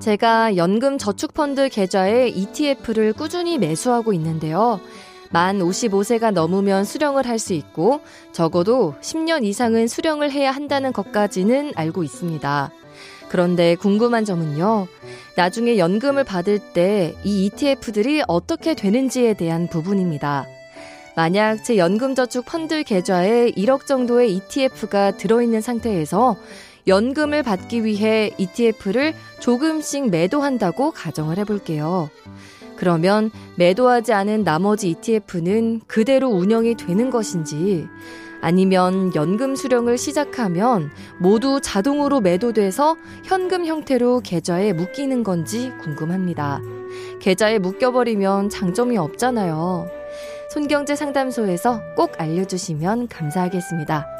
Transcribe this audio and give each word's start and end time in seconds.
제가 0.00 0.56
연금 0.56 0.96
저축펀드 0.96 1.68
계좌에 1.70 2.28
ETF를 2.28 3.12
꾸준히 3.12 3.58
매수하고 3.58 4.12
있는데요. 4.12 4.80
만 5.30 5.58
55세가 5.58 6.30
넘으면 6.32 6.84
수령을 6.84 7.26
할 7.26 7.38
수 7.38 7.52
있고 7.52 8.00
적어도 8.32 8.94
10년 9.02 9.44
이상은 9.44 9.86
수령을 9.88 10.30
해야 10.30 10.50
한다는 10.52 10.92
것까지는 10.92 11.72
알고 11.74 12.02
있습니다. 12.04 12.70
그런데 13.28 13.74
궁금한 13.74 14.24
점은요. 14.24 14.86
나중에 15.36 15.76
연금을 15.78 16.24
받을 16.24 16.58
때 16.58 17.14
이 17.24 17.46
ETF들이 17.46 18.22
어떻게 18.26 18.74
되는지에 18.74 19.34
대한 19.34 19.68
부분입니다. 19.68 20.46
만약 21.16 21.64
제 21.64 21.76
연금저축 21.76 22.46
펀드 22.46 22.84
계좌에 22.84 23.50
1억 23.50 23.86
정도의 23.86 24.34
ETF가 24.36 25.10
들어있는 25.16 25.60
상태에서 25.60 26.36
연금을 26.88 27.42
받기 27.42 27.84
위해 27.84 28.30
ETF를 28.38 29.14
조금씩 29.38 30.10
매도한다고 30.10 30.90
가정을 30.90 31.38
해볼게요. 31.38 32.10
그러면 32.76 33.30
매도하지 33.56 34.12
않은 34.12 34.44
나머지 34.44 34.90
ETF는 34.90 35.82
그대로 35.86 36.28
운영이 36.28 36.76
되는 36.76 37.10
것인지 37.10 37.86
아니면 38.40 39.12
연금 39.14 39.56
수령을 39.56 39.98
시작하면 39.98 40.90
모두 41.18 41.60
자동으로 41.60 42.20
매도돼서 42.20 42.96
현금 43.24 43.66
형태로 43.66 44.20
계좌에 44.20 44.72
묶이는 44.72 45.24
건지 45.24 45.72
궁금합니다. 45.80 46.60
계좌에 47.20 47.58
묶여버리면 47.58 48.48
장점이 48.48 48.96
없잖아요. 48.96 49.90
손경제 50.50 50.96
상담소에서 50.96 51.80
꼭 51.96 52.12
알려주시면 52.18 53.08
감사하겠습니다. 53.08 54.17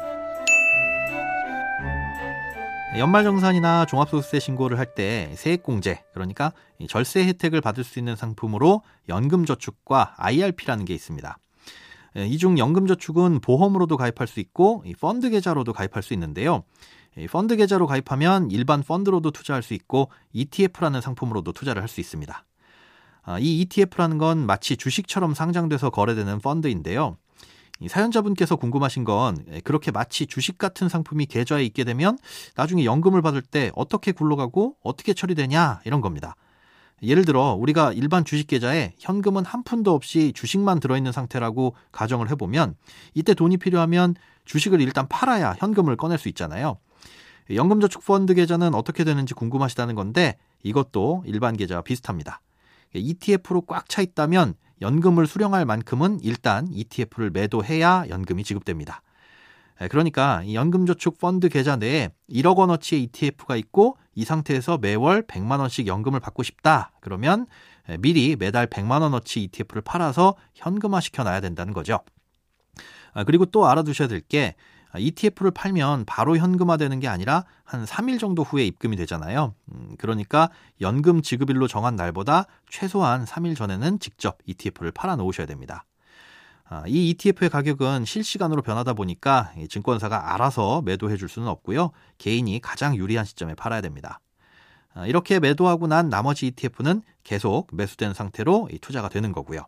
연말정산이나 2.97 3.85
종합소득세 3.85 4.39
신고를 4.39 4.79
할 4.79 4.95
때 4.95 5.31
세액공제, 5.35 6.03
그러니까 6.13 6.53
절세 6.87 7.23
혜택을 7.25 7.61
받을 7.61 7.83
수 7.83 7.99
있는 7.99 8.15
상품으로 8.15 8.81
연금저축과 9.07 10.15
IRP라는 10.17 10.85
게 10.85 10.93
있습니다. 10.95 11.37
이 12.15 12.37
중 12.39 12.57
연금저축은 12.57 13.39
보험으로도 13.41 13.95
가입할 13.95 14.27
수 14.27 14.39
있고 14.39 14.83
펀드 14.99 15.29
계좌로도 15.29 15.73
가입할 15.73 16.01
수 16.01 16.13
있는데요. 16.13 16.63
펀드 17.29 17.55
계좌로 17.55 17.85
가입하면 17.85 18.49
일반 18.49 18.81
펀드로도 18.81 19.31
투자할 19.31 19.61
수 19.61 19.75
있고 19.75 20.09
ETF라는 20.33 21.01
상품으로도 21.01 21.51
투자를 21.53 21.81
할 21.83 21.87
수 21.87 22.01
있습니다. 22.01 22.43
아, 23.23 23.37
이 23.39 23.61
ETF라는 23.61 24.17
건 24.17 24.39
마치 24.47 24.75
주식처럼 24.75 25.35
상장돼서 25.35 25.91
거래되는 25.91 26.39
펀드인데요. 26.39 27.17
사연자분께서 27.87 28.57
궁금하신 28.57 29.05
건 29.05 29.45
그렇게 29.63 29.91
마치 29.91 30.27
주식 30.27 30.57
같은 30.57 30.89
상품이 30.89 31.27
계좌에 31.27 31.63
있게 31.63 31.83
되면 31.83 32.17
나중에 32.55 32.83
연금을 32.83 33.21
받을 33.21 33.41
때 33.41 33.71
어떻게 33.75 34.11
굴러가고 34.11 34.75
어떻게 34.83 35.13
처리되냐 35.13 35.81
이런 35.85 36.01
겁니다. 36.01 36.35
예를 37.01 37.23
들어 37.23 37.53
우리가 37.53 37.93
일반 37.93 38.25
주식 38.25 38.47
계좌에 38.47 38.93
현금은 38.99 39.45
한 39.45 39.63
푼도 39.63 39.93
없이 39.93 40.33
주식만 40.35 40.81
들어있는 40.81 41.13
상태라고 41.13 41.75
가정을 41.93 42.29
해보면 42.31 42.75
이때 43.13 43.33
돈이 43.33 43.57
필요하면 43.57 44.15
주식을 44.43 44.81
일단 44.81 45.07
팔아야 45.07 45.55
현금을 45.57 45.95
꺼낼 45.95 46.17
수 46.17 46.27
있잖아요. 46.27 46.77
연금저축펀드 47.49 48.33
계좌는 48.33 48.75
어떻게 48.75 49.03
되는지 49.03 49.33
궁금하시다는 49.33 49.95
건데 49.95 50.37
이것도 50.63 51.23
일반 51.25 51.55
계좌와 51.55 51.81
비슷합니다. 51.81 52.41
ETF로 52.93 53.61
꽉 53.61 53.87
차 53.87 54.01
있다면 54.01 54.55
연금을 54.81 55.27
수령할 55.27 55.65
만큼은 55.65 56.19
일단 56.21 56.67
ETF를 56.71 57.29
매도해야 57.31 58.05
연금이 58.09 58.43
지급됩니다. 58.43 59.01
그러니까 59.89 60.43
연금저축 60.51 61.19
펀드 61.19 61.47
계좌 61.47 61.77
내에 61.77 62.09
1억 62.29 62.57
원어치의 62.57 63.03
ETF가 63.03 63.55
있고 63.55 63.97
이 64.13 64.25
상태에서 64.25 64.77
매월 64.77 65.21
100만 65.25 65.59
원씩 65.59 65.87
연금을 65.87 66.19
받고 66.19 66.43
싶다. 66.43 66.91
그러면 66.99 67.45
미리 67.99 68.35
매달 68.35 68.67
100만 68.67 69.01
원어치 69.01 69.43
ETF를 69.43 69.81
팔아서 69.81 70.35
현금화 70.53 70.99
시켜 70.99 71.23
놔야 71.23 71.39
된다는 71.39 71.73
거죠. 71.73 71.99
아, 73.13 73.23
그리고 73.23 73.45
또 73.45 73.67
알아두셔야 73.67 74.07
될 74.07 74.21
게 74.21 74.55
ETF를 74.97 75.51
팔면 75.51 76.05
바로 76.05 76.37
현금화되는 76.37 76.99
게 76.99 77.07
아니라 77.07 77.45
한 77.63 77.85
3일 77.85 78.19
정도 78.19 78.43
후에 78.43 78.65
입금이 78.65 78.95
되잖아요. 78.95 79.53
음, 79.71 79.95
그러니까 79.99 80.49
연금 80.81 81.21
지급일로 81.21 81.67
정한 81.67 81.95
날보다 81.95 82.45
최소한 82.69 83.25
3일 83.25 83.55
전에는 83.55 83.99
직접 83.99 84.39
ETF를 84.45 84.91
팔아 84.91 85.15
놓으셔야 85.17 85.45
됩니다. 85.45 85.85
아, 86.71 86.83
이 86.87 87.09
ETF의 87.09 87.49
가격은 87.49 88.05
실시간으로 88.05 88.61
변하다 88.61 88.93
보니까 88.93 89.51
증권사가 89.69 90.33
알아서 90.33 90.81
매도해 90.83 91.17
줄 91.17 91.27
수는 91.27 91.47
없고요. 91.47 91.91
개인이 92.19 92.59
가장 92.61 92.95
유리한 92.95 93.25
시점에 93.25 93.55
팔아야 93.55 93.81
됩니다. 93.81 94.19
아, 94.93 95.07
이렇게 95.07 95.39
매도하고 95.39 95.87
난 95.87 96.09
나머지 96.09 96.47
ETF는 96.47 97.01
계속 97.23 97.67
매수된 97.73 98.13
상태로 98.13 98.69
투자가 98.81 99.09
되는 99.09 99.31
거고요. 99.31 99.65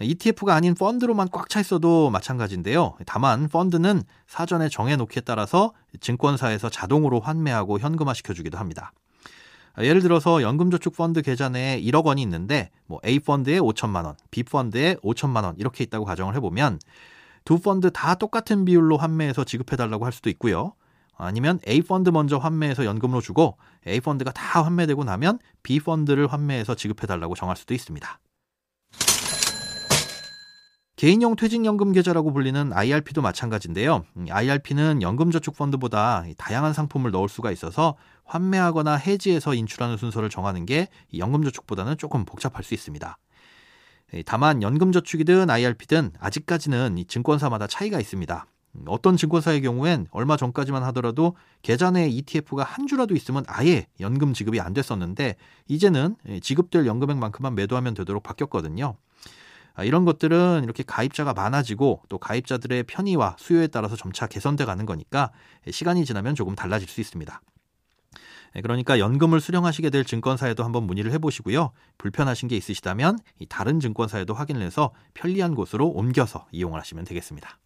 ETF가 0.00 0.54
아닌 0.54 0.74
펀드로만 0.74 1.28
꽉 1.32 1.48
차 1.48 1.60
있어도 1.60 2.10
마찬가지인데요. 2.10 2.96
다만 3.06 3.48
펀드는 3.48 4.02
사전에 4.26 4.68
정해놓기에 4.68 5.22
따라서 5.22 5.72
증권사에서 6.00 6.68
자동으로 6.68 7.20
환매하고 7.20 7.78
현금화 7.78 8.14
시켜주기도 8.14 8.58
합니다. 8.58 8.92
예를 9.80 10.02
들어서 10.02 10.42
연금저축펀드 10.42 11.22
계좌 11.22 11.48
내에 11.48 11.80
1억 11.80 12.04
원이 12.04 12.20
있는데 12.22 12.70
뭐 12.86 13.00
A 13.06 13.20
펀드에 13.20 13.60
5천만 13.60 14.04
원, 14.04 14.16
B 14.30 14.42
펀드에 14.42 14.96
5천만 14.96 15.44
원 15.44 15.54
이렇게 15.58 15.84
있다고 15.84 16.04
가정을 16.04 16.34
해보면 16.36 16.80
두 17.44 17.60
펀드 17.60 17.90
다 17.90 18.14
똑같은 18.14 18.64
비율로 18.64 18.96
환매해서 18.98 19.44
지급해달라고 19.44 20.04
할 20.04 20.12
수도 20.12 20.28
있고요. 20.30 20.74
아니면 21.16 21.60
A 21.66 21.82
펀드 21.82 22.10
먼저 22.10 22.38
환매해서 22.38 22.84
연금으로 22.84 23.20
주고 23.20 23.56
A 23.86 24.00
펀드가 24.00 24.32
다 24.32 24.62
환매되고 24.62 25.04
나면 25.04 25.38
B 25.62 25.80
펀드를 25.80 26.26
환매해서 26.26 26.74
지급해달라고 26.74 27.34
정할 27.34 27.56
수도 27.56 27.72
있습니다. 27.74 28.18
개인용 30.98 31.36
퇴직연금 31.36 31.92
계좌라고 31.92 32.32
불리는 32.32 32.72
IRP도 32.72 33.22
마찬가지인데요. 33.22 34.04
IRP는 34.28 35.00
연금저축펀드보다 35.00 36.24
다양한 36.36 36.72
상품을 36.72 37.12
넣을 37.12 37.28
수가 37.28 37.52
있어서 37.52 37.94
환매하거나 38.24 38.96
해지해서 38.96 39.54
인출하는 39.54 39.96
순서를 39.96 40.28
정하는 40.28 40.66
게 40.66 40.88
연금저축보다는 41.16 41.98
조금 41.98 42.24
복잡할 42.24 42.64
수 42.64 42.74
있습니다. 42.74 43.16
다만 44.26 44.60
연금저축이든 44.60 45.48
IRP든 45.48 46.14
아직까지는 46.18 47.04
증권사마다 47.06 47.68
차이가 47.68 48.00
있습니다. 48.00 48.46
어떤 48.86 49.16
증권사의 49.16 49.62
경우엔 49.62 50.08
얼마 50.10 50.36
전까지만 50.36 50.82
하더라도 50.82 51.36
계좌 51.62 51.92
내에 51.92 52.08
ETF가 52.08 52.64
한 52.64 52.88
주라도 52.88 53.14
있으면 53.14 53.44
아예 53.46 53.86
연금 54.00 54.32
지급이 54.32 54.60
안 54.60 54.74
됐었는데 54.74 55.36
이제는 55.68 56.16
지급될 56.42 56.86
연금액만큼만 56.86 57.54
매도하면 57.54 57.94
되도록 57.94 58.24
바뀌었거든요. 58.24 58.96
아, 59.78 59.84
이런 59.84 60.04
것들은 60.04 60.62
이렇게 60.64 60.82
가입자가 60.82 61.34
많아지고 61.34 62.02
또 62.08 62.18
가입자들의 62.18 62.82
편의와 62.82 63.36
수요에 63.38 63.68
따라서 63.68 63.94
점차 63.94 64.26
개선돼 64.26 64.64
가는 64.64 64.84
거니까 64.86 65.30
시간이 65.70 66.04
지나면 66.04 66.34
조금 66.34 66.56
달라질 66.56 66.88
수 66.88 67.00
있습니다. 67.00 67.40
네, 68.54 68.60
그러니까 68.60 68.98
연금을 68.98 69.40
수령하시게 69.40 69.90
될 69.90 70.04
증권사에도 70.04 70.64
한번 70.64 70.82
문의를 70.82 71.12
해보시고요. 71.12 71.70
불편하신 71.96 72.48
게 72.48 72.56
있으시다면 72.56 73.20
다른 73.48 73.78
증권사에도 73.78 74.34
확인을 74.34 74.62
해서 74.62 74.90
편리한 75.14 75.54
곳으로 75.54 75.86
옮겨서 75.86 76.48
이용을 76.50 76.80
하시면 76.80 77.04
되겠습니다. 77.04 77.60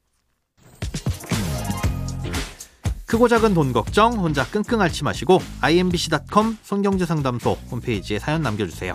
크고 3.06 3.29
작은 3.29 3.55
돈 3.55 3.73
걱정 3.73 4.12
혼자 4.19 4.44
끙끙 4.44 4.82
앓지 4.82 5.05
마시고 5.05 5.38
imbc.com 5.62 6.58
손경제상담소 6.62 7.53
홈페이지에 7.70 8.19
사연 8.19 8.43
남겨주세요. 8.43 8.94